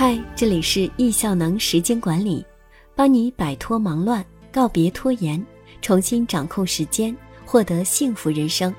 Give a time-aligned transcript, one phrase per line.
[0.00, 2.42] 嗨，这里是易效能时间管理，
[2.94, 5.44] 帮你摆脱忙乱，告别拖延，
[5.82, 7.14] 重新掌控时间，
[7.44, 8.74] 获得幸福人生。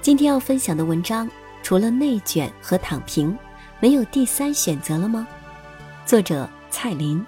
[0.00, 1.28] 今天要分享的文章，
[1.60, 3.36] 除了内卷和躺平，
[3.80, 5.26] 没有第三选择了吗？
[6.06, 7.20] 作者蔡林。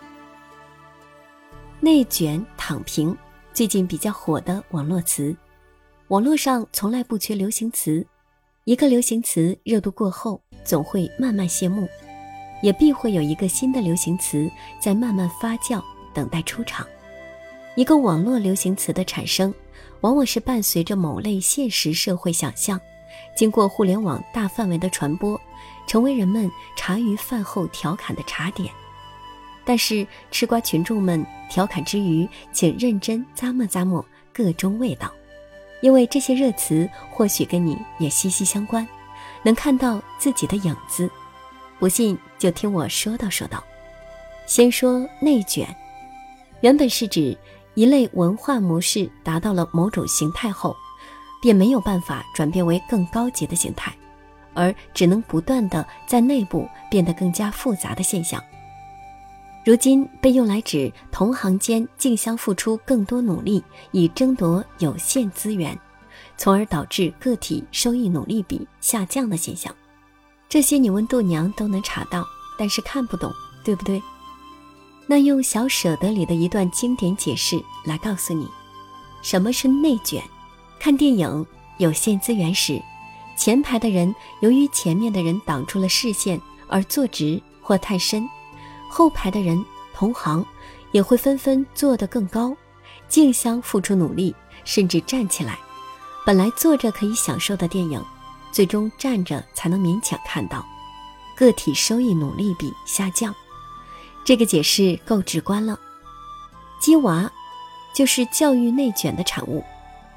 [1.81, 3.19] 内卷、躺平，
[3.53, 5.35] 最近比较火的网络词。
[6.07, 8.07] 网络上从来不缺流行词，
[8.67, 11.89] 一个流行词热度过后，总会慢慢谢幕，
[12.61, 15.83] 也必会有一个新的流行词在慢慢发酵，
[16.13, 16.87] 等待出场。
[17.77, 19.55] 一个网络流行词的产生，
[20.01, 22.81] 往往是伴随着某类现实社会想象，
[23.37, 25.41] 经过互联网大范围的传播，
[25.87, 28.69] 成为人们茶余饭后调侃的茶点。
[29.65, 35.13] 但是吃瓜群众们调侃之余，请认真咂摸咂摸各中味道。
[35.81, 38.87] 因为这些热词或许跟你也息息相关，
[39.43, 41.09] 能看到自己的影子。
[41.81, 43.65] 不信就听我说道说道。
[44.47, 45.67] 先说内卷，
[46.61, 47.37] 原本是指
[47.75, 50.77] 一类文化模式达到了某种形态后，
[51.41, 53.93] 便没有办法转变为更高级的形态，
[54.53, 58.43] 而只能不断的在内部变得更加复杂的现象。
[59.65, 65.79] 如今被用来指同行间竞相付出更多努力，以争夺有限资源，
[66.37, 69.75] 从而导致个体收益努力比下降的现象。
[70.51, 72.29] 这些你问度娘都能查到，
[72.59, 73.33] 但是看不懂，
[73.63, 74.03] 对不对？
[75.07, 78.49] 那用《小舍得》里的一段经典解释来告诉你，
[79.23, 80.21] 什么是内卷。
[80.81, 81.47] 看电影
[81.79, 82.83] 有限资源时，
[83.39, 88.29] 前排的人由于前面的人挡住了视线而坐直或太深。
[88.91, 90.45] 后排的人同行
[90.91, 92.57] 也会纷纷坐得更高，
[93.09, 94.35] 竞相付出努力，
[94.65, 95.57] 甚至站起来。
[96.27, 98.05] 本来坐着可以享受的电影，
[98.53, 100.65] 最终站着才能勉强看到。
[101.37, 103.35] 个体收益努力比下降，
[104.25, 105.79] 这个解释够直观了。
[106.81, 107.31] 鸡娃
[107.95, 109.65] 就是教育内卷的产物。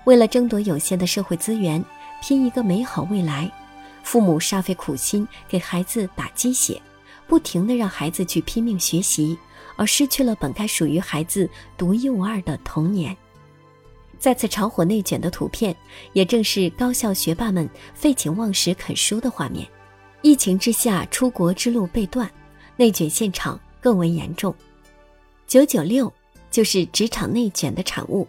[0.06, 1.84] 为了争夺有限的社会资源，
[2.22, 3.50] 拼一个美好未来，
[4.04, 6.82] 父母煞费苦心给孩子打鸡血。
[7.26, 9.38] 不停地让孩子去拼命学习，
[9.78, 13.16] 而失去了本该属于孩子独一无二的童年。
[14.24, 15.76] 再次炒火内卷的图片，
[16.14, 19.68] 也正是高校学霸们废寝忘食啃书的画面。
[20.22, 22.32] 疫情之下，出国之路被断，
[22.78, 24.56] 内卷现场更为严重。
[25.46, 26.10] 九九六
[26.50, 28.26] 就是职场内卷的产物，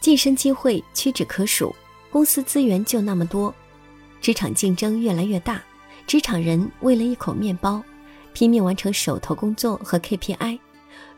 [0.00, 1.74] 晋升机会屈指可数，
[2.10, 3.54] 公司资源就那么多，
[4.18, 5.62] 职场竞争越来越大，
[6.06, 7.84] 职场人为了一口面包。
[8.32, 10.58] 拼命完成手头工作和 KPI，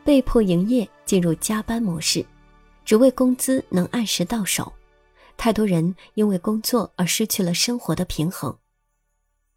[0.03, 2.25] 被迫营业进入加班模式，
[2.85, 4.71] 只为工资能按时到手。
[5.35, 8.55] 太多人因为工作而失去了生活的平衡。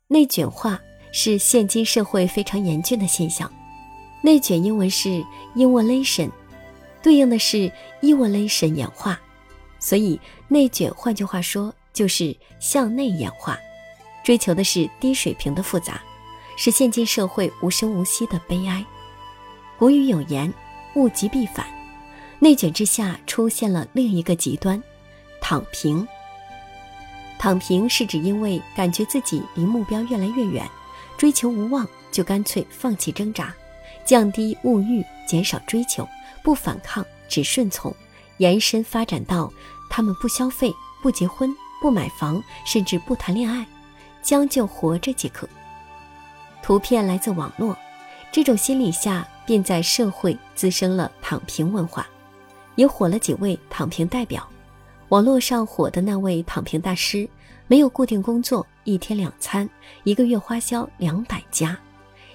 [0.08, 0.80] 内卷化
[1.12, 3.52] 是现今社会非常严峻的现象。
[4.22, 5.24] 内卷英文是
[5.54, 6.30] involution，
[7.02, 7.70] 对应的是
[8.02, 9.20] evolution 演化，
[9.78, 10.18] 所以
[10.48, 13.56] 内卷换句话说就是向内演化，
[14.24, 16.02] 追求的是低水平的复杂。
[16.56, 18.84] 是现今社会无声无息的悲哀。
[19.78, 20.52] 古语有言
[20.96, 21.64] ：“物极必反。”
[22.40, 24.82] 内卷之下出现了另一个极端——
[25.40, 26.06] 躺平。
[27.38, 30.68] 躺平是指因为感觉自己离目标越来越远，
[31.16, 33.54] 追求无望，就干脆放弃挣扎，
[34.04, 36.08] 降低物欲，减少追求，
[36.42, 37.94] 不反抗，只顺从，
[38.38, 39.52] 延伸发展到
[39.88, 40.72] 他们不消费、
[41.02, 43.66] 不结婚、不买房，甚至不谈恋爱，
[44.22, 45.48] 将就活着即可。
[46.60, 47.76] 图片来自网络，
[48.32, 52.04] 这种心理下便在社会滋生了躺平文化，
[52.78, 54.48] 也火了几位躺平代表。
[55.08, 57.28] 网络上火的那位躺平大师，
[57.66, 59.68] 没有固定工作，一天两餐，
[60.04, 61.76] 一个月花销两百加，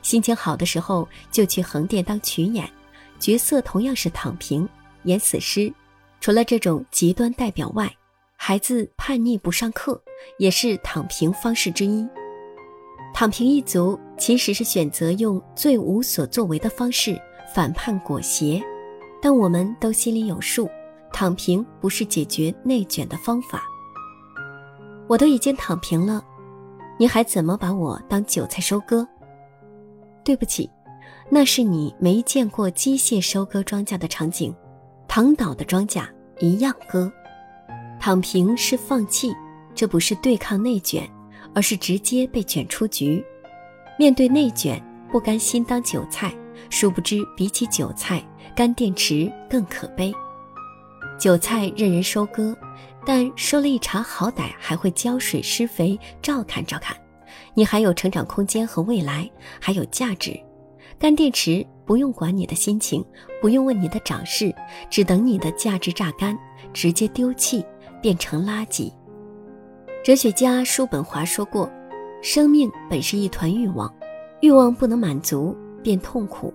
[0.01, 2.69] 心情好的时候就去横店当群演，
[3.19, 4.67] 角色同样是躺平
[5.03, 5.73] 演死尸。
[6.19, 7.89] 除了这种极端代表外，
[8.35, 10.01] 孩子叛逆不上课
[10.37, 12.05] 也是躺平方式之一。
[13.13, 17.17] 躺平一族其实是选择用最无所作为的方式
[17.55, 18.61] 反叛裹挟，
[19.25, 20.69] 但我们都心里有数，
[21.13, 23.63] 躺平不是解决内卷的方法。
[25.07, 26.21] 我都已经躺平了，
[26.99, 29.07] 你还怎么把我当韭菜收割？
[30.25, 30.69] 对不起，
[31.29, 34.53] 那是你没见过机械收割庄稼的场景，
[35.07, 36.05] 躺倒的庄稼
[36.41, 37.09] 一样割。
[38.01, 39.33] 躺平是放弃，
[39.73, 41.09] 这不是对抗内卷。
[41.55, 43.23] 而是直接被卷出局，
[43.99, 46.33] 面对内卷不甘心当韭菜，
[46.67, 48.25] 殊不知比起韭菜，
[48.55, 50.13] 干电池更可悲。
[51.19, 52.55] 韭菜任人收割，
[53.05, 56.95] 但收了一茬好歹还会浇水施肥，照看照看，
[57.53, 59.29] 你还有成长空间和未来，
[59.59, 60.39] 还有价值。
[60.99, 63.03] 干电池不用管你的心情，
[63.41, 64.53] 不用问你的长势，
[64.89, 66.37] 只等你的价值榨干，
[66.73, 67.65] 直接丢弃，
[68.01, 68.91] 变成垃圾。
[70.03, 71.71] 哲学家叔本华说过
[72.21, 73.93] ：“生命本是一团欲望，
[74.41, 76.53] 欲望不能满足，变痛苦；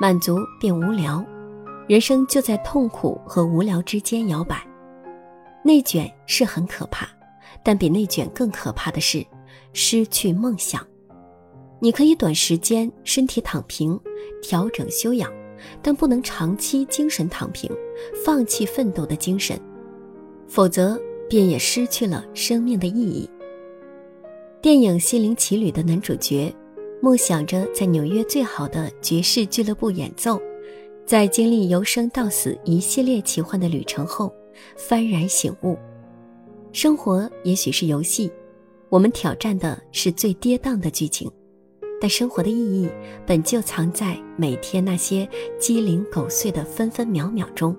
[0.00, 1.24] 满足变无聊。
[1.86, 4.66] 人生就在痛苦和无聊之间摇摆。
[5.62, 7.08] 内卷是很可怕，
[7.62, 9.24] 但比内卷更可怕的是
[9.72, 10.86] 失去梦想。”
[11.80, 14.00] 你可以短时间身体躺平，
[14.40, 15.30] 调整修养，
[15.82, 17.70] 但不能长期精神躺平，
[18.24, 19.60] 放弃奋斗的精神，
[20.48, 20.98] 否则
[21.28, 23.28] 便也失去了生命的意义。
[24.62, 26.54] 电影《心灵奇旅》的男主角，
[27.02, 30.40] 梦想着在纽约最好的爵士俱乐部演奏，
[31.06, 34.34] 在经历由生到死一系列奇幻的旅程后，
[34.76, 35.76] 幡然醒悟：
[36.72, 38.32] 生活也许是游戏，
[38.88, 41.30] 我们挑战的是最跌宕的剧情。
[42.00, 42.88] 但生活的意义
[43.26, 45.28] 本就藏在每天那些
[45.58, 47.76] 鸡零狗碎的分分秒秒中。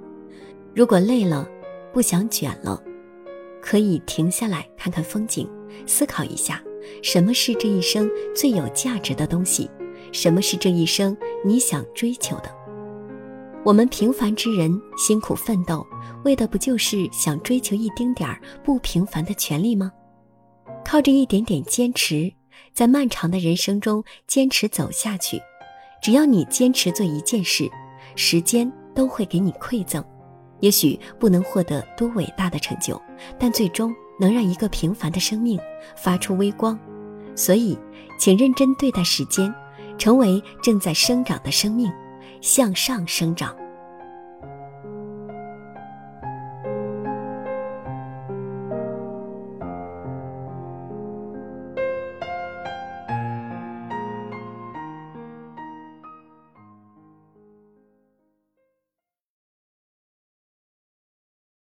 [0.76, 1.50] 如果累了，
[1.92, 2.82] 不想卷了，
[3.60, 5.50] 可以停下来看看风景，
[5.88, 6.64] 思考一下
[7.02, 9.68] 什么是这一生最有价值的东西，
[10.12, 12.55] 什么是这一生你想追求的。
[13.66, 15.84] 我们平凡之人辛苦奋斗，
[16.24, 19.92] 为的不就是想追求一丁点儿不平凡的权利吗？
[20.86, 22.32] 靠着一点点坚持。
[22.74, 25.42] 在漫长的人生中坚持走下去，
[26.00, 27.68] 只要你坚持做一件事，
[28.16, 30.04] 时间都会给你馈赠。
[30.60, 33.02] 也许不能获得多伟大的成就，
[33.40, 35.60] 但最终能让一个平凡的生命
[35.98, 36.78] 发出微光。
[37.36, 37.76] 所以，
[38.20, 39.52] 请认真对待时间，
[39.98, 41.92] 成为正在生长的生命，
[42.46, 43.65] 向上生长。